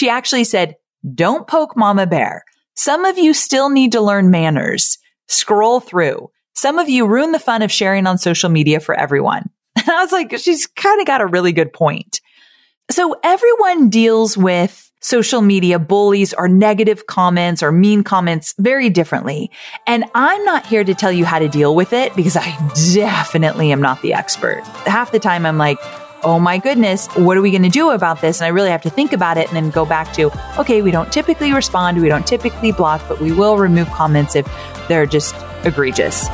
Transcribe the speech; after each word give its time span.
She 0.00 0.08
actually 0.08 0.44
said, 0.44 0.76
don't 1.14 1.46
poke 1.46 1.76
mama 1.76 2.06
bear. 2.06 2.46
Some 2.74 3.04
of 3.04 3.18
you 3.18 3.34
still 3.34 3.68
need 3.68 3.92
to 3.92 4.00
learn 4.00 4.30
manners. 4.30 4.96
Scroll 5.28 5.78
through. 5.78 6.30
Some 6.54 6.78
of 6.78 6.88
you 6.88 7.06
ruin 7.06 7.32
the 7.32 7.38
fun 7.38 7.60
of 7.60 7.70
sharing 7.70 8.06
on 8.06 8.16
social 8.16 8.48
media 8.48 8.80
for 8.80 8.94
everyone. 8.98 9.50
And 9.76 9.90
I 9.90 10.02
was 10.02 10.10
like, 10.10 10.38
she's 10.38 10.66
kind 10.66 11.02
of 11.02 11.06
got 11.06 11.20
a 11.20 11.26
really 11.26 11.52
good 11.52 11.74
point. 11.74 12.22
So 12.90 13.14
everyone 13.22 13.90
deals 13.90 14.38
with 14.38 14.90
social 15.02 15.42
media 15.42 15.78
bullies 15.78 16.32
or 16.32 16.48
negative 16.48 17.06
comments 17.06 17.62
or 17.62 17.70
mean 17.70 18.02
comments 18.02 18.54
very 18.58 18.88
differently. 18.88 19.50
And 19.86 20.06
I'm 20.14 20.42
not 20.46 20.64
here 20.64 20.82
to 20.82 20.94
tell 20.94 21.12
you 21.12 21.26
how 21.26 21.40
to 21.40 21.48
deal 21.48 21.74
with 21.74 21.92
it 21.92 22.16
because 22.16 22.38
I 22.38 22.56
definitely 22.94 23.70
am 23.70 23.82
not 23.82 24.00
the 24.00 24.14
expert. 24.14 24.62
Half 24.86 25.12
the 25.12 25.18
time 25.18 25.44
I'm 25.44 25.58
like, 25.58 25.78
oh 26.22 26.38
my 26.38 26.58
goodness, 26.58 27.06
what 27.16 27.36
are 27.36 27.42
we 27.42 27.50
going 27.50 27.62
to 27.62 27.68
do 27.68 27.90
about 27.90 28.20
this? 28.20 28.40
And 28.40 28.46
I 28.46 28.48
really 28.48 28.70
have 28.70 28.82
to 28.82 28.90
think 28.90 29.12
about 29.12 29.36
it 29.36 29.48
and 29.48 29.56
then 29.56 29.70
go 29.70 29.86
back 29.86 30.12
to, 30.14 30.30
okay, 30.58 30.82
we 30.82 30.90
don't 30.90 31.12
typically 31.12 31.52
respond, 31.52 32.00
we 32.00 32.08
don't 32.08 32.26
typically 32.26 32.72
block, 32.72 33.02
but 33.08 33.20
we 33.20 33.32
will 33.32 33.56
remove 33.56 33.88
comments 33.90 34.36
if 34.36 34.46
they're 34.88 35.06
just 35.06 35.34
egregious. 35.64 36.28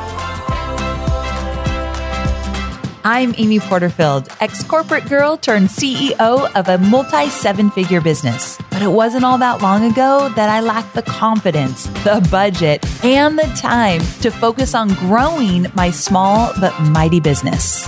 I'm 3.03 3.33
Amy 3.37 3.59
Porterfield, 3.59 4.27
ex 4.41 4.63
corporate 4.63 5.07
girl 5.07 5.37
turned 5.37 5.69
CEO 5.69 6.53
of 6.55 6.67
a 6.67 6.77
multi 6.77 7.29
seven 7.29 7.71
figure 7.71 8.01
business. 8.01 8.57
But 8.69 8.81
it 8.81 8.89
wasn't 8.89 9.23
all 9.23 9.37
that 9.37 9.61
long 9.61 9.89
ago 9.89 10.27
that 10.35 10.49
I 10.49 10.59
lacked 10.59 10.93
the 10.93 11.03
confidence, 11.03 11.85
the 12.03 12.27
budget, 12.29 12.85
and 13.05 13.39
the 13.39 13.47
time 13.55 14.01
to 14.21 14.29
focus 14.29 14.75
on 14.75 14.89
growing 14.95 15.67
my 15.73 15.89
small 15.89 16.51
but 16.59 16.77
mighty 16.81 17.21
business. 17.21 17.87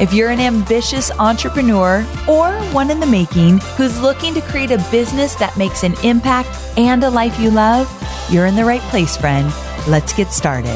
If 0.00 0.14
you're 0.14 0.30
an 0.30 0.40
ambitious 0.40 1.10
entrepreneur 1.18 2.06
or 2.26 2.54
one 2.72 2.90
in 2.90 3.00
the 3.00 3.06
making 3.06 3.58
who's 3.76 4.00
looking 4.00 4.32
to 4.32 4.40
create 4.40 4.70
a 4.70 4.78
business 4.90 5.34
that 5.34 5.54
makes 5.58 5.82
an 5.82 5.92
impact 6.02 6.48
and 6.78 7.04
a 7.04 7.10
life 7.10 7.38
you 7.38 7.50
love, 7.50 7.86
you're 8.30 8.46
in 8.46 8.56
the 8.56 8.64
right 8.64 8.80
place, 8.80 9.14
friend. 9.14 9.52
Let's 9.86 10.14
get 10.14 10.28
started. 10.28 10.74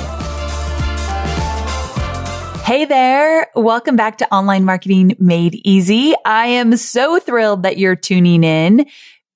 Hey 2.66 2.84
there. 2.84 3.50
Welcome 3.56 3.96
back 3.96 4.18
to 4.18 4.30
Online 4.30 4.66
Marketing 4.66 5.16
Made 5.18 5.58
Easy. 5.64 6.12
I 6.26 6.48
am 6.48 6.76
so 6.76 7.18
thrilled 7.18 7.62
that 7.62 7.78
you're 7.78 7.96
tuning 7.96 8.44
in 8.44 8.84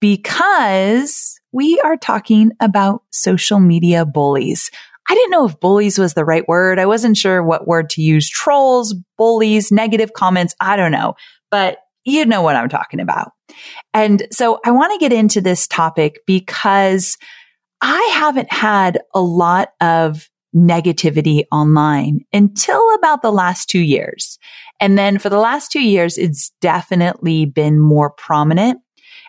because 0.02 1.40
we 1.50 1.80
are 1.80 1.96
talking 1.96 2.52
about 2.60 3.04
social 3.10 3.58
media 3.58 4.04
bullies. 4.04 4.70
I 5.08 5.14
didn't 5.14 5.30
know 5.30 5.46
if 5.46 5.58
bullies 5.60 5.98
was 5.98 6.14
the 6.14 6.24
right 6.24 6.46
word. 6.46 6.78
I 6.78 6.86
wasn't 6.86 7.16
sure 7.16 7.42
what 7.42 7.66
word 7.66 7.90
to 7.90 8.02
use. 8.02 8.28
Trolls, 8.28 8.94
bullies, 9.16 9.72
negative 9.72 10.12
comments. 10.12 10.54
I 10.60 10.76
don't 10.76 10.92
know, 10.92 11.14
but 11.50 11.78
you 12.04 12.24
know 12.26 12.42
what 12.42 12.56
I'm 12.56 12.68
talking 12.68 13.00
about. 13.00 13.32
And 13.94 14.26
so 14.30 14.60
I 14.64 14.70
want 14.70 14.92
to 14.92 14.98
get 14.98 15.12
into 15.12 15.40
this 15.40 15.66
topic 15.66 16.20
because 16.26 17.16
I 17.80 18.10
haven't 18.14 18.52
had 18.52 19.00
a 19.14 19.20
lot 19.20 19.70
of 19.80 20.28
negativity 20.54 21.44
online 21.52 22.20
until 22.32 22.82
about 22.94 23.22
the 23.22 23.32
last 23.32 23.68
two 23.68 23.80
years. 23.80 24.38
And 24.80 24.96
then 24.96 25.18
for 25.18 25.28
the 25.28 25.38
last 25.38 25.70
two 25.70 25.82
years, 25.82 26.16
it's 26.18 26.52
definitely 26.60 27.44
been 27.44 27.78
more 27.78 28.10
prominent. 28.10 28.80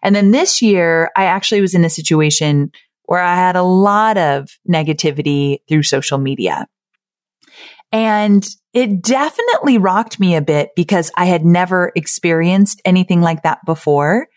And 0.01 0.15
then 0.15 0.31
this 0.31 0.61
year, 0.61 1.11
I 1.15 1.25
actually 1.25 1.61
was 1.61 1.73
in 1.73 1.83
a 1.83 1.89
situation 1.89 2.71
where 3.09 3.23
I 3.23 3.33
had 3.33 3.55
a 3.55 3.63
lot 3.63 4.19
of 4.19 4.51
negativity 4.69 5.61
through 5.67 5.81
social 5.81 6.19
media. 6.19 6.67
And 7.91 8.47
it 8.71 9.01
definitely 9.01 9.79
rocked 9.79 10.19
me 10.19 10.35
a 10.35 10.43
bit 10.43 10.69
because 10.75 11.09
I 11.17 11.25
had 11.25 11.43
never 11.43 11.91
experienced 11.95 12.83
anything 12.85 13.21
like 13.21 13.41
that 13.41 13.65
before. 13.65 14.27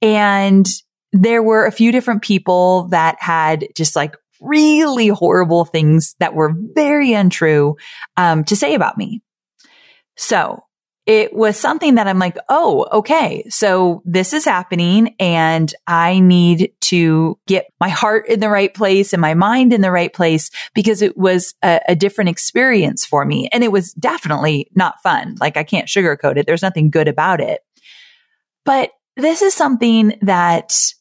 And 0.00 0.66
there 1.12 1.42
were 1.42 1.66
a 1.66 1.70
few 1.70 1.92
different 1.92 2.22
people 2.22 2.88
that 2.88 3.16
had 3.20 3.66
just 3.76 3.94
like 3.94 4.16
really 4.40 5.08
horrible 5.08 5.66
things 5.66 6.14
that 6.18 6.32
were 6.32 6.54
very 6.56 7.12
untrue 7.12 7.76
um, 8.16 8.42
to 8.44 8.56
say 8.56 8.72
about 8.72 8.96
me. 8.96 9.20
So 10.16 10.62
it 11.08 11.32
was 11.32 11.58
something 11.58 11.94
that 11.94 12.06
I'm 12.06 12.18
like, 12.18 12.36
oh, 12.50 12.86
okay. 12.92 13.42
So 13.48 14.02
this 14.04 14.34
is 14.34 14.44
happening 14.44 15.16
and 15.18 15.74
I 15.86 16.20
need 16.20 16.74
to 16.82 17.38
get 17.46 17.72
my 17.80 17.88
heart 17.88 18.28
in 18.28 18.40
the 18.40 18.50
right 18.50 18.72
place 18.74 19.14
and 19.14 19.22
my 19.22 19.32
mind 19.32 19.72
in 19.72 19.80
the 19.80 19.90
right 19.90 20.12
place 20.12 20.50
because 20.74 21.00
it 21.00 21.16
was 21.16 21.54
a, 21.64 21.80
a 21.88 21.96
different 21.96 22.28
experience 22.28 23.06
for 23.06 23.24
me. 23.24 23.48
And 23.52 23.64
it 23.64 23.72
was 23.72 23.94
definitely 23.94 24.70
not 24.74 25.00
fun. 25.02 25.36
Like 25.40 25.56
I 25.56 25.64
can't 25.64 25.88
sugarcoat 25.88 26.36
it. 26.36 26.46
There's 26.46 26.60
nothing 26.60 26.90
good 26.90 27.08
about 27.08 27.40
it. 27.40 27.62
But 28.66 28.90
this 29.16 29.40
is 29.40 29.54
something 29.54 30.18
that 30.20 30.92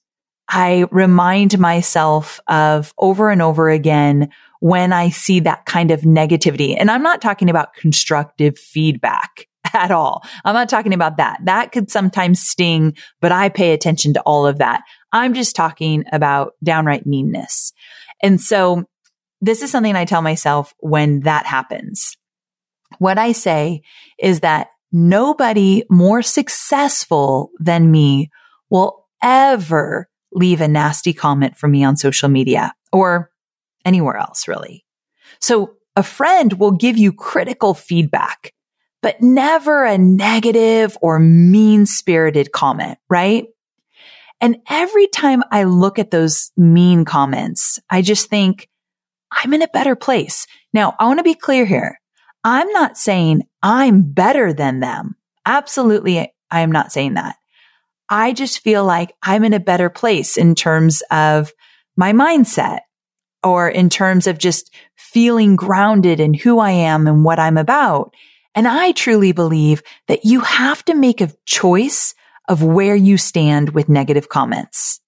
I 0.47 0.85
remind 0.89 1.59
myself 1.59 2.39
of 2.47 2.94
over 2.97 3.29
and 3.29 3.41
over 3.41 3.69
again 3.69 4.29
when 4.62 4.94
I 4.94 5.09
see 5.09 5.41
that 5.41 5.66
kind 5.66 5.91
of 5.91 6.01
negativity. 6.01 6.78
And 6.79 6.89
I'm 6.89 7.03
not 7.03 7.22
talking 7.22 7.50
about 7.50 7.74
constructive 7.74 8.57
feedback 8.57 9.47
at 9.73 9.91
all. 9.91 10.23
I'm 10.45 10.53
not 10.53 10.69
talking 10.69 10.94
about 10.94 11.17
that. 11.17 11.39
That 11.44 11.72
could 11.72 11.89
sometimes 11.89 12.39
sting, 12.39 12.95
but 13.22 13.31
I 13.31 13.50
pay 13.50 13.72
attention 13.73 14.13
to 14.13 14.22
all 14.22 14.45
of 14.45 14.59
that. 14.59 14.81
I'm 15.11 15.33
just 15.33 15.55
talking 15.55 16.03
about 16.11 16.53
downright 16.63 17.05
meanness. 17.05 17.73
And 18.22 18.41
so 18.41 18.85
this 19.41 19.61
is 19.61 19.72
something 19.72 19.95
I 19.95 20.06
tell 20.06 20.22
myself 20.22 20.73
when 20.79 21.22
that 21.22 21.45
happens. 21.45 22.17
What 23.00 23.17
I 23.17 23.31
say 23.33 23.81
is 24.19 24.39
that 24.41 24.69
nobody 24.91 25.83
more 25.89 26.22
successful 26.22 27.51
than 27.59 27.91
me 27.91 28.29
will 28.69 29.06
ever 29.22 30.09
leave 30.31 30.61
a 30.61 30.67
nasty 30.67 31.13
comment 31.13 31.57
for 31.57 31.67
me 31.67 31.83
on 31.83 31.97
social 31.97 32.29
media 32.29 32.73
or 32.91 33.29
anywhere 33.85 34.17
else, 34.17 34.47
really. 34.47 34.85
So 35.39 35.75
a 35.95 36.03
friend 36.03 36.53
will 36.53 36.72
give 36.72 36.97
you 36.97 37.11
critical 37.11 37.73
feedback 37.73 38.53
but 39.01 39.21
never 39.21 39.85
a 39.85 39.97
negative 39.97 40.97
or 41.01 41.19
mean 41.19 41.85
spirited 41.85 42.51
comment, 42.51 42.97
right? 43.09 43.45
And 44.39 44.57
every 44.69 45.07
time 45.07 45.43
I 45.51 45.63
look 45.63 45.97
at 45.99 46.11
those 46.11 46.51
mean 46.55 47.05
comments, 47.05 47.79
I 47.89 48.01
just 48.01 48.29
think 48.29 48.69
I'm 49.31 49.53
in 49.53 49.61
a 49.61 49.67
better 49.67 49.95
place. 49.95 50.47
Now, 50.73 50.95
I 50.99 51.05
want 51.05 51.19
to 51.19 51.23
be 51.23 51.33
clear 51.33 51.65
here. 51.65 51.99
I'm 52.43 52.71
not 52.71 52.97
saying 52.97 53.47
I'm 53.61 54.03
better 54.03 54.53
than 54.53 54.79
them. 54.79 55.15
Absolutely. 55.45 56.33
I 56.51 56.61
am 56.61 56.71
not 56.71 56.91
saying 56.91 57.15
that. 57.15 57.35
I 58.09 58.31
just 58.31 58.59
feel 58.59 58.85
like 58.85 59.13
I'm 59.21 59.43
in 59.43 59.53
a 59.53 59.59
better 59.59 59.89
place 59.89 60.37
in 60.37 60.55
terms 60.55 61.01
of 61.11 61.51
my 61.97 62.13
mindset 62.13 62.79
or 63.43 63.67
in 63.67 63.89
terms 63.89 64.27
of 64.27 64.37
just 64.37 64.73
feeling 64.95 65.55
grounded 65.55 66.19
in 66.19 66.33
who 66.33 66.59
I 66.59 66.71
am 66.71 67.07
and 67.07 67.25
what 67.25 67.39
I'm 67.39 67.57
about. 67.57 68.13
And 68.57 68.68
I 68.68 68.91
truly 68.91 69.34
believe 69.34 69.84
that 70.07 70.25
you 70.25 70.40
have 70.40 70.84
to 70.85 70.95
make 70.95 71.22
a 71.22 71.31
choice 71.45 72.16
of 72.50 72.63
where 72.63 72.95
you 72.95 73.16
stand 73.16 73.69
with 73.69 73.88
negative 73.88 74.29
comments. 74.29 75.00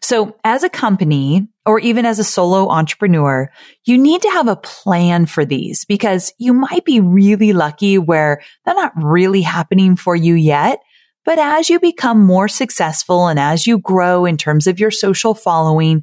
So 0.00 0.34
as 0.42 0.64
a 0.64 0.68
company 0.68 1.46
or 1.64 1.78
even 1.78 2.04
as 2.04 2.18
a 2.18 2.24
solo 2.24 2.68
entrepreneur, 2.70 3.48
you 3.84 3.96
need 3.96 4.20
to 4.22 4.30
have 4.30 4.48
a 4.48 4.56
plan 4.56 5.26
for 5.26 5.44
these 5.44 5.84
because 5.84 6.34
you 6.38 6.52
might 6.52 6.84
be 6.84 6.98
really 6.98 7.52
lucky 7.52 7.98
where 7.98 8.42
they're 8.64 8.74
not 8.74 8.92
really 8.96 9.42
happening 9.42 9.94
for 9.94 10.16
you 10.16 10.34
yet. 10.34 10.80
But 11.24 11.38
as 11.38 11.70
you 11.70 11.78
become 11.78 12.26
more 12.26 12.48
successful 12.48 13.28
and 13.28 13.38
as 13.38 13.64
you 13.64 13.78
grow 13.78 14.24
in 14.24 14.36
terms 14.36 14.66
of 14.66 14.80
your 14.80 14.90
social 14.90 15.34
following, 15.34 16.02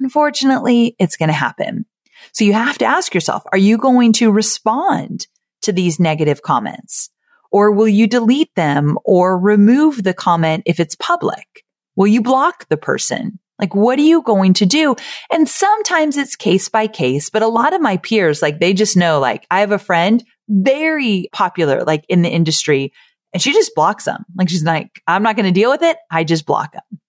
unfortunately, 0.00 0.96
it's 0.98 1.18
going 1.18 1.28
to 1.28 1.34
happen. 1.34 1.84
So 2.32 2.46
you 2.46 2.54
have 2.54 2.78
to 2.78 2.86
ask 2.86 3.12
yourself, 3.12 3.42
are 3.52 3.58
you 3.58 3.76
going 3.76 4.14
to 4.14 4.32
respond 4.32 5.26
to 5.64 5.72
these 5.72 6.00
negative 6.00 6.42
comments? 6.42 7.10
Or 7.50 7.70
will 7.70 7.88
you 7.88 8.06
delete 8.06 8.54
them 8.56 8.98
or 9.04 9.38
remove 9.38 10.02
the 10.02 10.14
comment 10.14 10.64
if 10.66 10.80
it's 10.80 10.96
public? 10.96 11.64
Will 11.96 12.06
you 12.06 12.20
block 12.20 12.68
the 12.68 12.76
person? 12.76 13.38
Like, 13.60 13.74
what 13.74 13.98
are 14.00 14.02
you 14.02 14.22
going 14.22 14.54
to 14.54 14.66
do? 14.66 14.96
And 15.30 15.48
sometimes 15.48 16.16
it's 16.16 16.34
case 16.34 16.68
by 16.68 16.88
case, 16.88 17.30
but 17.30 17.42
a 17.42 17.48
lot 17.48 17.72
of 17.72 17.80
my 17.80 17.98
peers, 17.98 18.42
like, 18.42 18.58
they 18.58 18.74
just 18.74 18.96
know, 18.96 19.20
like, 19.20 19.46
I 19.50 19.60
have 19.60 19.70
a 19.70 19.78
friend 19.78 20.24
very 20.48 21.28
popular, 21.32 21.84
like 21.84 22.04
in 22.08 22.22
the 22.22 22.28
industry, 22.28 22.92
and 23.32 23.40
she 23.40 23.52
just 23.52 23.74
blocks 23.76 24.04
them. 24.04 24.24
Like, 24.36 24.48
she's 24.48 24.64
like, 24.64 25.00
I'm 25.06 25.22
not 25.22 25.36
going 25.36 25.46
to 25.46 25.52
deal 25.52 25.70
with 25.70 25.82
it. 25.82 25.96
I 26.10 26.24
just 26.24 26.46
block 26.46 26.72
them. 26.72 27.00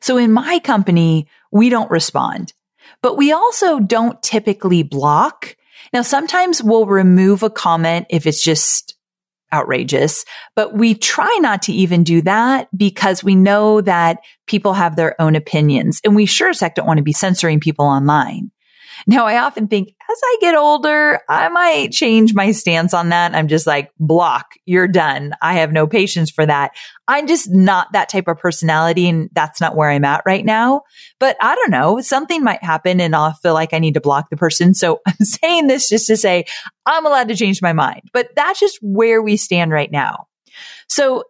So 0.00 0.16
in 0.16 0.32
my 0.32 0.58
company, 0.58 1.28
we 1.52 1.68
don't 1.68 1.90
respond, 1.90 2.54
but 3.02 3.16
we 3.16 3.30
also 3.30 3.78
don't 3.78 4.20
typically 4.22 4.82
block 4.82 5.54
Now, 5.92 6.02
sometimes 6.02 6.62
we'll 6.62 6.86
remove 6.86 7.42
a 7.42 7.50
comment 7.50 8.06
if 8.08 8.26
it's 8.26 8.42
just 8.42 8.96
outrageous, 9.52 10.24
but 10.56 10.74
we 10.74 10.94
try 10.94 11.38
not 11.42 11.60
to 11.62 11.72
even 11.72 12.04
do 12.04 12.22
that 12.22 12.68
because 12.76 13.22
we 13.22 13.34
know 13.34 13.82
that 13.82 14.18
people 14.46 14.72
have 14.72 14.96
their 14.96 15.20
own 15.20 15.36
opinions 15.36 16.00
and 16.04 16.16
we 16.16 16.24
sure 16.24 16.48
as 16.48 16.60
heck 16.60 16.74
don't 16.74 16.86
want 16.86 16.96
to 16.96 17.04
be 17.04 17.12
censoring 17.12 17.60
people 17.60 17.84
online. 17.84 18.50
Now, 19.06 19.26
I 19.26 19.38
often 19.38 19.68
think 19.68 19.88
as 19.88 20.20
I 20.22 20.36
get 20.40 20.54
older, 20.54 21.20
I 21.28 21.48
might 21.48 21.92
change 21.92 22.34
my 22.34 22.52
stance 22.52 22.94
on 22.94 23.08
that. 23.10 23.34
I'm 23.34 23.48
just 23.48 23.66
like, 23.66 23.90
block, 23.98 24.46
you're 24.64 24.88
done. 24.88 25.34
I 25.42 25.54
have 25.54 25.72
no 25.72 25.86
patience 25.86 26.30
for 26.30 26.44
that. 26.46 26.72
I'm 27.08 27.26
just 27.26 27.50
not 27.50 27.92
that 27.92 28.08
type 28.08 28.28
of 28.28 28.38
personality 28.38 29.08
and 29.08 29.30
that's 29.32 29.60
not 29.60 29.76
where 29.76 29.90
I'm 29.90 30.04
at 30.04 30.22
right 30.26 30.44
now. 30.44 30.82
But 31.18 31.36
I 31.40 31.54
don't 31.54 31.70
know, 31.70 32.00
something 32.00 32.44
might 32.44 32.62
happen 32.62 33.00
and 33.00 33.14
I'll 33.16 33.32
feel 33.34 33.54
like 33.54 33.74
I 33.74 33.78
need 33.78 33.94
to 33.94 34.00
block 34.00 34.30
the 34.30 34.36
person. 34.36 34.74
So 34.74 35.00
I'm 35.06 35.24
saying 35.24 35.66
this 35.66 35.88
just 35.88 36.06
to 36.06 36.16
say 36.16 36.44
I'm 36.86 37.06
allowed 37.06 37.28
to 37.28 37.36
change 37.36 37.62
my 37.62 37.72
mind, 37.72 38.02
but 38.12 38.28
that's 38.36 38.60
just 38.60 38.78
where 38.82 39.22
we 39.22 39.36
stand 39.36 39.70
right 39.70 39.90
now. 39.90 40.26
So 40.88 41.24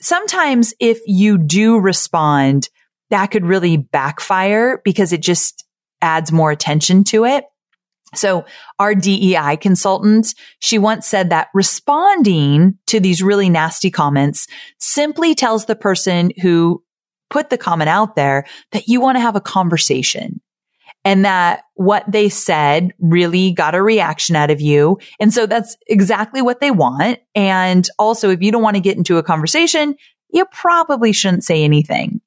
sometimes 0.00 0.74
if 0.80 1.00
you 1.06 1.38
do 1.38 1.78
respond, 1.78 2.68
that 3.10 3.26
could 3.26 3.46
really 3.46 3.76
backfire 3.76 4.80
because 4.84 5.12
it 5.12 5.22
just 5.22 5.65
adds 6.02 6.32
more 6.32 6.50
attention 6.50 7.04
to 7.04 7.24
it. 7.24 7.44
So 8.14 8.44
our 8.78 8.94
DEI 8.94 9.56
consultant, 9.56 10.34
she 10.60 10.78
once 10.78 11.06
said 11.06 11.30
that 11.30 11.48
responding 11.54 12.78
to 12.86 13.00
these 13.00 13.22
really 13.22 13.50
nasty 13.50 13.90
comments 13.90 14.46
simply 14.78 15.34
tells 15.34 15.66
the 15.66 15.76
person 15.76 16.30
who 16.40 16.82
put 17.30 17.50
the 17.50 17.58
comment 17.58 17.90
out 17.90 18.14
there 18.14 18.46
that 18.72 18.88
you 18.88 19.00
want 19.00 19.16
to 19.16 19.20
have 19.20 19.36
a 19.36 19.40
conversation 19.40 20.40
and 21.04 21.24
that 21.24 21.62
what 21.74 22.04
they 22.08 22.28
said 22.28 22.92
really 22.98 23.52
got 23.52 23.74
a 23.74 23.82
reaction 23.82 24.34
out 24.34 24.50
of 24.50 24.60
you. 24.60 24.98
And 25.20 25.32
so 25.32 25.46
that's 25.46 25.76
exactly 25.86 26.42
what 26.42 26.60
they 26.60 26.70
want. 26.70 27.18
And 27.34 27.88
also, 27.98 28.30
if 28.30 28.40
you 28.42 28.50
don't 28.50 28.62
want 28.62 28.76
to 28.76 28.82
get 28.82 28.96
into 28.96 29.18
a 29.18 29.22
conversation, 29.22 29.94
you 30.30 30.46
probably 30.46 31.12
shouldn't 31.12 31.44
say 31.44 31.62
anything. 31.62 32.20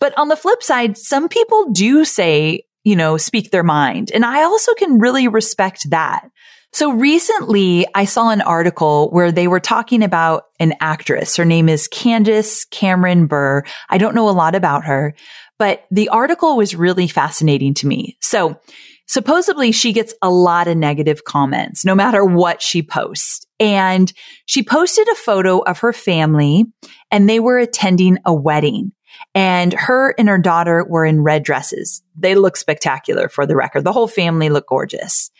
But 0.00 0.16
on 0.18 0.28
the 0.28 0.36
flip 0.36 0.62
side, 0.62 0.96
some 0.96 1.28
people 1.28 1.70
do 1.72 2.04
say 2.04 2.64
you 2.84 2.96
know, 2.96 3.16
speak 3.16 3.50
their 3.50 3.62
mind. 3.62 4.10
And 4.12 4.24
I 4.24 4.42
also 4.42 4.74
can 4.74 4.98
really 4.98 5.28
respect 5.28 5.90
that. 5.90 6.28
So 6.72 6.92
recently 6.92 7.86
I 7.94 8.04
saw 8.04 8.30
an 8.30 8.42
article 8.42 9.10
where 9.10 9.32
they 9.32 9.48
were 9.48 9.60
talking 9.60 10.02
about 10.02 10.44
an 10.60 10.74
actress. 10.80 11.36
Her 11.36 11.44
name 11.44 11.68
is 11.68 11.88
Candace 11.88 12.64
Cameron 12.64 13.26
Bure. 13.26 13.64
I 13.88 13.98
don't 13.98 14.14
know 14.14 14.28
a 14.28 14.30
lot 14.30 14.54
about 14.54 14.84
her, 14.84 15.14
but 15.58 15.84
the 15.90 16.08
article 16.10 16.56
was 16.56 16.76
really 16.76 17.08
fascinating 17.08 17.74
to 17.74 17.86
me. 17.88 18.16
So 18.20 18.60
supposedly 19.08 19.72
she 19.72 19.92
gets 19.92 20.14
a 20.22 20.30
lot 20.30 20.68
of 20.68 20.76
negative 20.76 21.24
comments 21.24 21.84
no 21.84 21.96
matter 21.96 22.24
what 22.24 22.62
she 22.62 22.82
posts. 22.82 23.44
And 23.58 24.10
she 24.46 24.62
posted 24.62 25.08
a 25.08 25.16
photo 25.16 25.58
of 25.58 25.80
her 25.80 25.92
family 25.92 26.64
and 27.10 27.28
they 27.28 27.40
were 27.40 27.58
attending 27.58 28.18
a 28.24 28.32
wedding. 28.32 28.92
And 29.34 29.72
her 29.72 30.14
and 30.18 30.28
her 30.28 30.38
daughter 30.38 30.84
were 30.88 31.04
in 31.04 31.22
red 31.22 31.44
dresses. 31.44 32.02
They 32.16 32.34
look 32.34 32.56
spectacular 32.56 33.28
for 33.28 33.46
the 33.46 33.56
record. 33.56 33.84
The 33.84 33.92
whole 33.92 34.08
family 34.08 34.48
looked 34.48 34.68
gorgeous. 34.68 35.30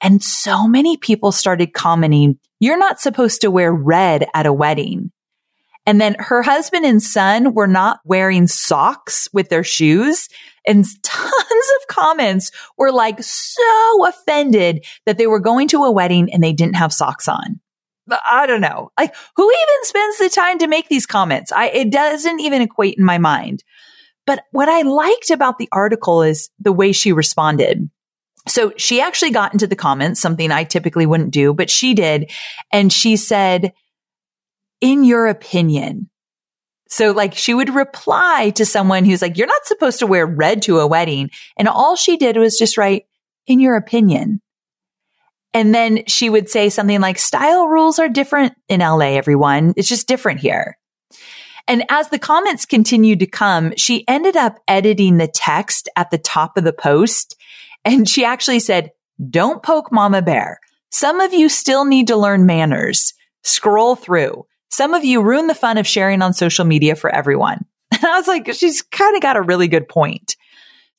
And 0.00 0.22
so 0.22 0.68
many 0.68 0.96
people 0.96 1.32
started 1.32 1.72
commenting, 1.72 2.38
you're 2.60 2.78
not 2.78 3.00
supposed 3.00 3.40
to 3.40 3.50
wear 3.50 3.72
red 3.72 4.26
at 4.34 4.46
a 4.46 4.52
wedding. 4.52 5.10
And 5.86 6.00
then 6.00 6.16
her 6.18 6.42
husband 6.42 6.86
and 6.86 7.02
son 7.02 7.54
were 7.54 7.66
not 7.66 8.00
wearing 8.04 8.46
socks 8.46 9.28
with 9.32 9.48
their 9.48 9.64
shoes. 9.64 10.28
And 10.66 10.84
tons 11.02 11.32
of 11.80 11.94
comments 11.94 12.50
were 12.78 12.92
like 12.92 13.22
so 13.22 14.06
offended 14.06 14.84
that 15.06 15.18
they 15.18 15.26
were 15.26 15.40
going 15.40 15.68
to 15.68 15.84
a 15.84 15.90
wedding 15.90 16.32
and 16.32 16.42
they 16.42 16.52
didn't 16.52 16.76
have 16.76 16.92
socks 16.92 17.28
on. 17.28 17.60
I 18.10 18.46
don't 18.46 18.60
know. 18.60 18.90
Like 18.98 19.14
who 19.36 19.50
even 19.50 19.84
spends 19.84 20.18
the 20.18 20.28
time 20.28 20.58
to 20.58 20.66
make 20.66 20.88
these 20.88 21.06
comments? 21.06 21.52
I, 21.52 21.68
it 21.68 21.90
doesn't 21.90 22.40
even 22.40 22.62
equate 22.62 22.98
in 22.98 23.04
my 23.04 23.18
mind. 23.18 23.64
But 24.26 24.44
what 24.52 24.68
I 24.68 24.82
liked 24.82 25.30
about 25.30 25.58
the 25.58 25.68
article 25.72 26.22
is 26.22 26.50
the 26.58 26.72
way 26.72 26.92
she 26.92 27.12
responded. 27.12 27.88
So 28.46 28.72
she 28.76 29.00
actually 29.00 29.30
got 29.30 29.52
into 29.52 29.66
the 29.66 29.76
comments, 29.76 30.20
something 30.20 30.50
I 30.50 30.64
typically 30.64 31.06
wouldn't 31.06 31.30
do, 31.30 31.54
but 31.54 31.70
she 31.70 31.94
did. 31.94 32.30
And 32.72 32.92
she 32.92 33.16
said, 33.16 33.72
in 34.80 35.04
your 35.04 35.26
opinion, 35.26 36.10
so 36.88 37.12
like 37.12 37.34
she 37.34 37.54
would 37.54 37.74
reply 37.74 38.52
to 38.56 38.66
someone 38.66 39.04
who's 39.04 39.22
like, 39.22 39.38
you're 39.38 39.46
not 39.46 39.64
supposed 39.64 39.98
to 39.98 40.06
wear 40.06 40.26
red 40.26 40.62
to 40.62 40.78
a 40.78 40.86
wedding. 40.86 41.30
And 41.56 41.68
all 41.68 41.96
she 41.96 42.16
did 42.16 42.36
was 42.36 42.58
just 42.58 42.76
write, 42.76 43.06
in 43.46 43.60
your 43.60 43.76
opinion. 43.76 44.40
And 45.54 45.72
then 45.74 46.04
she 46.06 46.28
would 46.28 46.50
say 46.50 46.68
something 46.68 47.00
like, 47.00 47.18
style 47.18 47.68
rules 47.68 48.00
are 48.00 48.08
different 48.08 48.54
in 48.68 48.80
LA, 48.80 49.16
everyone. 49.16 49.72
It's 49.76 49.88
just 49.88 50.08
different 50.08 50.40
here. 50.40 50.76
And 51.66 51.84
as 51.88 52.10
the 52.10 52.18
comments 52.18 52.66
continued 52.66 53.20
to 53.20 53.26
come, 53.26 53.72
she 53.76 54.06
ended 54.06 54.36
up 54.36 54.58
editing 54.68 55.16
the 55.16 55.28
text 55.28 55.88
at 55.96 56.10
the 56.10 56.18
top 56.18 56.56
of 56.58 56.64
the 56.64 56.72
post. 56.72 57.36
And 57.84 58.08
she 58.08 58.24
actually 58.24 58.60
said, 58.60 58.90
don't 59.30 59.62
poke 59.62 59.92
mama 59.92 60.20
bear. 60.20 60.58
Some 60.90 61.20
of 61.20 61.32
you 61.32 61.48
still 61.48 61.84
need 61.84 62.08
to 62.08 62.16
learn 62.16 62.46
manners. 62.46 63.14
Scroll 63.42 63.96
through. 63.96 64.46
Some 64.70 64.92
of 64.92 65.04
you 65.04 65.22
ruin 65.22 65.46
the 65.46 65.54
fun 65.54 65.78
of 65.78 65.86
sharing 65.86 66.20
on 66.20 66.32
social 66.32 66.64
media 66.64 66.96
for 66.96 67.14
everyone. 67.14 67.64
And 67.92 68.04
I 68.04 68.18
was 68.18 68.26
like, 68.26 68.52
she's 68.52 68.82
kind 68.82 69.14
of 69.16 69.22
got 69.22 69.36
a 69.36 69.42
really 69.42 69.68
good 69.68 69.88
point. 69.88 70.36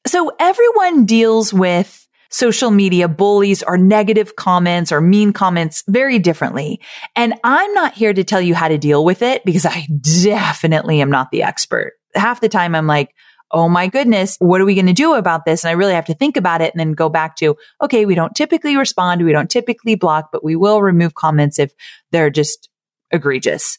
So 0.08 0.32
everyone 0.40 1.06
deals 1.06 1.54
with 1.54 2.05
social 2.36 2.70
media 2.70 3.08
bullies 3.08 3.64
or 3.64 3.78
negative 3.78 4.36
comments 4.36 4.92
or 4.92 5.00
mean 5.00 5.32
comments 5.32 5.86
very 5.88 6.20
differently. 6.20 6.82
And 7.16 7.34
I'm 7.46 7.74
not 7.74 7.94
here 7.94 8.14
to 8.14 8.26
tell 8.26 8.42
you 8.42 8.54
how 8.54 8.68
to 8.68 8.78
deal 8.78 9.06
with 9.06 9.22
it 9.22 9.46
because 9.46 9.66
I 9.66 9.88
definitely 10.02 11.00
am 11.00 11.10
not 11.10 11.32
the 11.32 11.44
expert. 11.44 11.94
Half 12.14 12.42
the 12.42 12.50
time 12.50 12.76
I'm 12.76 12.88
like, 12.88 13.16
Oh 13.52 13.70
my 13.70 13.88
goodness, 13.88 14.36
what 14.40 14.60
are 14.60 14.66
we 14.66 14.74
going 14.74 14.88
to 14.88 14.94
do 14.94 15.14
about 15.14 15.46
this? 15.46 15.64
And 15.64 15.70
I 15.70 15.74
really 15.74 15.94
have 15.94 16.08
to 16.08 16.14
think 16.14 16.36
about 16.36 16.62
it 16.62 16.74
and 16.74 16.80
then 16.80 16.92
go 16.92 17.08
back 17.08 17.38
to, 17.38 17.56
okay, 17.82 18.06
we 18.06 18.16
don't 18.16 18.36
typically 18.36 18.76
respond. 18.76 19.24
We 19.24 19.32
don't 19.32 19.50
typically 19.50 19.96
block, 19.96 20.30
but 20.32 20.44
we 20.44 20.58
will 20.58 20.82
remove 20.82 21.14
comments 21.14 21.58
if 21.60 21.72
they're 22.12 22.32
just 22.32 22.68
egregious. 23.12 23.78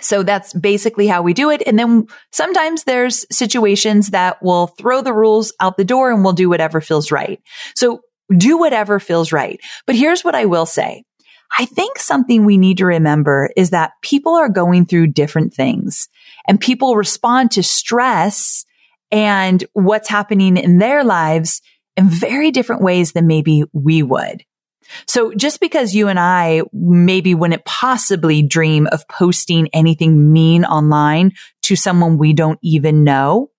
So 0.00 0.22
that's 0.22 0.52
basically 0.52 1.06
how 1.06 1.22
we 1.22 1.32
do 1.32 1.50
it. 1.50 1.62
And 1.66 1.78
then 1.78 2.06
sometimes 2.32 2.84
there's 2.84 3.24
situations 3.34 4.10
that 4.10 4.42
will 4.42 4.66
throw 4.66 5.00
the 5.00 5.14
rules 5.14 5.52
out 5.60 5.76
the 5.76 5.84
door 5.84 6.10
and 6.10 6.22
we'll 6.22 6.34
do 6.34 6.48
whatever 6.48 6.80
feels 6.80 7.10
right. 7.10 7.40
So 7.74 8.00
do 8.36 8.58
whatever 8.58 9.00
feels 9.00 9.32
right. 9.32 9.58
But 9.86 9.96
here's 9.96 10.22
what 10.22 10.34
I 10.34 10.44
will 10.44 10.66
say. 10.66 11.04
I 11.58 11.64
think 11.64 11.98
something 11.98 12.44
we 12.44 12.58
need 12.58 12.78
to 12.78 12.86
remember 12.86 13.50
is 13.56 13.70
that 13.70 13.92
people 14.02 14.34
are 14.34 14.48
going 14.48 14.84
through 14.84 15.08
different 15.08 15.54
things 15.54 16.08
and 16.48 16.60
people 16.60 16.96
respond 16.96 17.52
to 17.52 17.62
stress 17.62 18.64
and 19.10 19.64
what's 19.72 20.08
happening 20.08 20.56
in 20.56 20.78
their 20.78 21.04
lives 21.04 21.62
in 21.96 22.08
very 22.08 22.50
different 22.50 22.82
ways 22.82 23.12
than 23.12 23.26
maybe 23.26 23.62
we 23.72 24.02
would. 24.02 24.42
So 25.06 25.32
just 25.34 25.60
because 25.60 25.94
you 25.94 26.08
and 26.08 26.18
I 26.18 26.62
maybe 26.72 27.34
wouldn't 27.34 27.64
possibly 27.64 28.42
dream 28.42 28.86
of 28.92 29.06
posting 29.08 29.68
anything 29.72 30.32
mean 30.32 30.64
online 30.64 31.32
to 31.62 31.76
someone 31.76 32.18
we 32.18 32.32
don't 32.32 32.58
even 32.62 33.04
know 33.04 33.50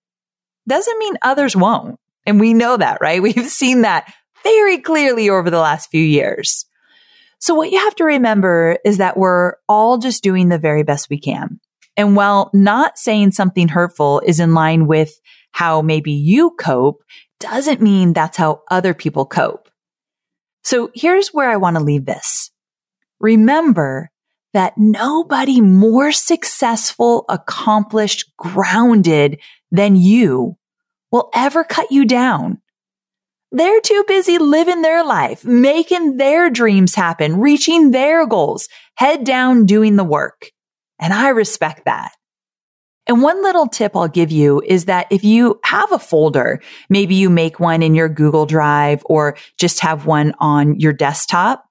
doesn't 0.67 0.99
mean 0.99 1.15
others 1.21 1.55
won't. 1.55 1.99
And 2.25 2.39
we 2.39 2.53
know 2.53 2.77
that, 2.77 2.99
right? 3.01 3.21
We've 3.23 3.47
seen 3.47 3.81
that 3.81 4.11
very 4.43 4.79
clearly 4.79 5.29
over 5.29 5.49
the 5.49 5.59
last 5.59 5.89
few 5.89 6.03
years. 6.03 6.65
So 7.39 7.53
what 7.53 7.71
you 7.71 7.79
have 7.79 7.95
to 7.95 8.03
remember 8.03 8.77
is 8.83 8.97
that 8.97 9.17
we're 9.17 9.53
all 9.69 9.97
just 9.97 10.23
doing 10.23 10.49
the 10.49 10.57
very 10.57 10.83
best 10.83 11.09
we 11.09 11.19
can. 11.19 11.59
And 11.95 12.15
while 12.15 12.49
not 12.53 12.97
saying 12.97 13.31
something 13.31 13.67
hurtful 13.67 14.21
is 14.25 14.39
in 14.39 14.53
line 14.53 14.87
with 14.87 15.19
how 15.51 15.81
maybe 15.81 16.11
you 16.11 16.51
cope, 16.51 17.03
doesn't 17.39 17.81
mean 17.81 18.13
that's 18.13 18.37
how 18.37 18.61
other 18.69 18.93
people 18.93 19.25
cope. 19.25 19.66
So 20.67 20.91
here's 20.93 21.29
where 21.29 21.49
I 21.49 21.55
want 21.55 21.77
to 21.77 21.81
leave 21.81 22.03
this. 22.03 22.51
Remember 23.21 24.11
that 24.53 24.77
nobody 24.77 25.61
more 25.61 26.11
successful, 26.11 27.23
accomplished, 27.29 28.29
grounded 28.35 29.39
than 29.71 29.95
you 29.95 30.57
will 31.09 31.29
ever 31.33 31.63
cut 31.63 31.89
you 31.89 32.03
down. 32.03 32.61
They're 33.49 33.79
too 33.79 34.03
busy 34.09 34.39
living 34.39 34.81
their 34.81 35.05
life, 35.05 35.45
making 35.45 36.17
their 36.17 36.49
dreams 36.49 36.95
happen, 36.95 37.39
reaching 37.39 37.91
their 37.91 38.27
goals, 38.27 38.67
head 38.95 39.23
down 39.23 39.67
doing 39.67 39.95
the 39.95 40.03
work. 40.03 40.51
And 40.99 41.13
I 41.13 41.29
respect 41.29 41.85
that. 41.85 42.11
And 43.07 43.21
one 43.21 43.41
little 43.41 43.67
tip 43.67 43.95
I'll 43.95 44.07
give 44.07 44.31
you 44.31 44.61
is 44.65 44.85
that 44.85 45.07
if 45.09 45.23
you 45.23 45.59
have 45.63 45.91
a 45.91 45.99
folder, 45.99 46.61
maybe 46.89 47.15
you 47.15 47.29
make 47.29 47.59
one 47.59 47.81
in 47.81 47.95
your 47.95 48.09
Google 48.09 48.45
Drive 48.45 49.01
or 49.05 49.37
just 49.57 49.79
have 49.79 50.05
one 50.05 50.33
on 50.39 50.79
your 50.79 50.93
desktop, 50.93 51.65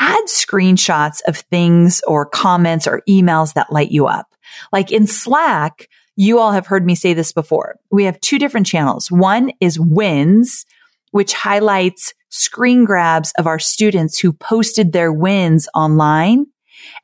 add 0.00 0.24
screenshots 0.26 1.20
of 1.26 1.36
things 1.36 2.00
or 2.06 2.24
comments 2.24 2.86
or 2.86 3.02
emails 3.08 3.52
that 3.54 3.72
light 3.72 3.90
you 3.90 4.06
up. 4.06 4.34
Like 4.72 4.90
in 4.90 5.06
Slack, 5.06 5.88
you 6.16 6.38
all 6.38 6.52
have 6.52 6.66
heard 6.66 6.84
me 6.84 6.94
say 6.94 7.14
this 7.14 7.32
before. 7.32 7.76
We 7.90 8.04
have 8.04 8.20
two 8.20 8.38
different 8.38 8.66
channels. 8.66 9.10
One 9.10 9.52
is 9.60 9.78
wins, 9.78 10.64
which 11.10 11.32
highlights 11.32 12.14
screen 12.30 12.84
grabs 12.84 13.32
of 13.38 13.46
our 13.46 13.58
students 13.58 14.18
who 14.18 14.32
posted 14.32 14.92
their 14.92 15.12
wins 15.12 15.68
online. 15.74 16.46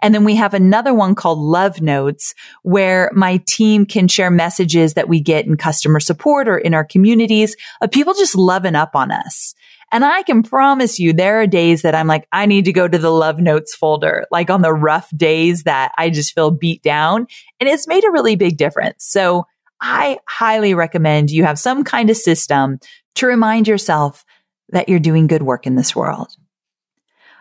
And 0.03 0.14
then 0.14 0.25
we 0.25 0.37
have 0.37 0.55
another 0.55 0.95
one 0.95 1.14
called 1.14 1.38
Love 1.38 1.81
Notes, 1.81 2.35
where 2.62 3.11
my 3.14 3.43
team 3.47 3.87
can 3.87 4.09
share 4.09 4.31
messages 4.31 4.95
that 4.95 5.09
we 5.09 5.21
get 5.21 5.47
in 5.47 5.57
customer 5.57 6.00
support 6.00 6.49
or 6.49 6.59
in 6.59 6.75
our 6.75 6.85
communities 6.85 7.57
of 7.81 7.91
people 7.91 8.14
just 8.14 8.37
loving 8.37 8.75
up 8.75 8.95
on 8.95 9.11
us. 9.11 9.55
And 9.93 10.05
I 10.05 10.23
can 10.23 10.43
promise 10.43 10.99
you 10.99 11.12
there 11.12 11.41
are 11.41 11.47
days 11.47 11.83
that 11.83 11.95
I'm 11.95 12.09
like, 12.09 12.26
I 12.33 12.47
need 12.47 12.64
to 12.64 12.73
go 12.73 12.88
to 12.88 12.99
the 12.99 13.11
love 13.11 13.38
notes 13.38 13.75
folder, 13.75 14.26
like 14.31 14.50
on 14.50 14.62
the 14.62 14.73
rough 14.73 15.09
days 15.17 15.62
that 15.64 15.93
I 15.97 16.11
just 16.11 16.35
feel 16.35 16.50
beat 16.50 16.83
down. 16.83 17.26
And 17.61 17.69
it's 17.69 17.87
made 17.87 18.05
a 18.05 18.11
really 18.11 18.35
big 18.35 18.57
difference. 18.57 19.05
So 19.05 19.47
I 19.81 20.19
highly 20.29 20.75
recommend 20.75 21.31
you 21.31 21.45
have 21.45 21.59
some 21.59 21.85
kind 21.85 22.11
of 22.11 22.17
system 22.17 22.79
to 23.17 23.26
remind 23.26 23.69
yourself 23.69 24.25
that 24.71 24.88
you're 24.88 24.99
doing 24.99 25.26
good 25.26 25.43
work 25.43 25.67
in 25.67 25.76
this 25.76 25.95
world. 25.95 26.35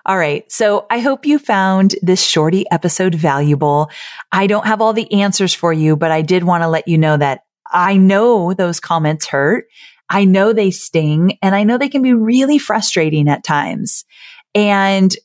All 0.06 0.18
right. 0.18 0.50
So 0.52 0.86
I 0.90 1.00
hope 1.00 1.26
you 1.26 1.40
found 1.40 1.96
this 2.02 2.22
shorty 2.22 2.66
episode 2.72 3.16
valuable. 3.16 3.90
I 4.32 4.48
don't 4.48 4.68
have 4.68 4.82
all 4.82 4.92
the 4.92 5.12
answers 5.14 5.54
for 5.54 5.72
you, 5.72 5.96
but 5.96 6.12
I 6.12 6.22
did 6.22 6.44
want 6.44 6.64
to 6.64 6.68
let 6.68 6.88
you 6.88 6.98
know 6.98 7.16
that 7.16 7.42
I 7.72 7.96
know 7.96 8.54
those 8.54 8.80
comments 8.82 9.28
hurt. 9.28 9.66
I 10.10 10.26
know 10.26 10.52
they 10.52 10.72
sting 10.72 11.38
and 11.42 11.56
I 11.56 11.64
know 11.64 11.78
they 11.78 11.90
can 11.90 12.02
be 12.02 12.14
really 12.14 12.58
frustrating 12.58 13.30
at 13.30 13.46
times. 13.46 14.04
And 14.54 15.16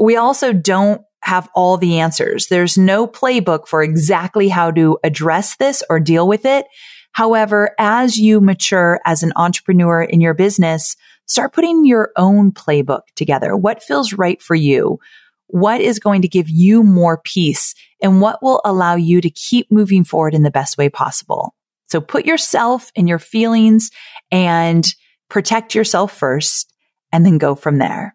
we 0.00 0.16
also 0.16 0.52
don't 0.52 1.02
have 1.22 1.48
all 1.54 1.76
the 1.76 1.98
answers. 1.98 2.46
There's 2.46 2.78
no 2.78 3.06
playbook 3.06 3.66
for 3.66 3.82
exactly 3.82 4.48
how 4.48 4.70
to 4.70 4.98
address 5.02 5.56
this 5.56 5.82
or 5.90 5.98
deal 5.98 6.28
with 6.28 6.44
it. 6.44 6.64
However, 7.12 7.74
as 7.78 8.16
you 8.16 8.40
mature 8.40 9.00
as 9.04 9.24
an 9.24 9.32
entrepreneur 9.34 10.02
in 10.02 10.20
your 10.20 10.34
business, 10.34 10.96
start 11.28 11.52
putting 11.52 11.84
your 11.84 12.10
own 12.16 12.52
playbook 12.52 13.02
together. 13.14 13.56
What 13.56 13.82
feels 13.82 14.12
right 14.12 14.40
for 14.42 14.54
you? 14.54 14.98
What 15.46 15.80
is 15.80 15.98
going 15.98 16.22
to 16.22 16.28
give 16.28 16.48
you 16.48 16.82
more 16.82 17.20
peace 17.24 17.74
and 18.02 18.20
what 18.20 18.42
will 18.42 18.60
allow 18.64 18.96
you 18.96 19.20
to 19.20 19.30
keep 19.30 19.70
moving 19.70 20.04
forward 20.04 20.34
in 20.34 20.42
the 20.42 20.50
best 20.50 20.76
way 20.76 20.88
possible? 20.88 21.54
So 21.88 22.00
put 22.00 22.26
yourself 22.26 22.90
and 22.96 23.08
your 23.08 23.18
feelings 23.18 23.90
and 24.30 24.86
protect 25.30 25.74
yourself 25.74 26.16
first 26.16 26.74
and 27.12 27.24
then 27.24 27.38
go 27.38 27.54
from 27.54 27.78
there. 27.78 28.14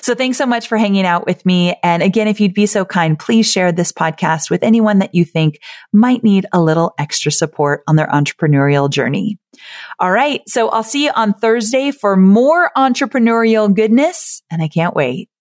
So 0.00 0.14
thanks 0.14 0.38
so 0.38 0.46
much 0.46 0.68
for 0.68 0.78
hanging 0.78 1.06
out 1.06 1.26
with 1.26 1.44
me. 1.44 1.76
And 1.82 2.02
again, 2.02 2.28
if 2.28 2.40
you'd 2.40 2.54
be 2.54 2.66
so 2.66 2.84
kind, 2.84 3.18
please 3.18 3.50
share 3.50 3.72
this 3.72 3.92
podcast 3.92 4.50
with 4.50 4.62
anyone 4.62 4.98
that 5.00 5.14
you 5.14 5.24
think 5.24 5.60
might 5.92 6.22
need 6.22 6.46
a 6.52 6.60
little 6.60 6.94
extra 6.98 7.32
support 7.32 7.82
on 7.86 7.96
their 7.96 8.08
entrepreneurial 8.08 8.90
journey. 8.90 9.38
All 9.98 10.10
right. 10.10 10.42
So 10.48 10.68
I'll 10.68 10.82
see 10.82 11.04
you 11.04 11.12
on 11.14 11.34
Thursday 11.34 11.90
for 11.90 12.16
more 12.16 12.70
entrepreneurial 12.76 13.74
goodness 13.74 14.42
and 14.50 14.62
I 14.62 14.68
can't 14.68 14.94
wait. 14.94 15.28